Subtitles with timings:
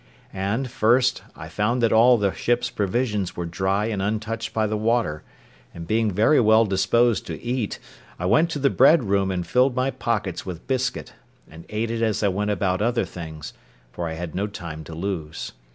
[0.33, 4.75] And, first, I found that all the ship's provisions were dry and untouched by the
[4.75, 5.21] water,
[5.75, 7.77] and being very well disposed to eat,
[8.17, 11.13] I went to the bread room and filled my pockets with biscuit,
[11.47, 13.53] and ate it as I went about other things,
[13.91, 15.51] for I had no time to lose.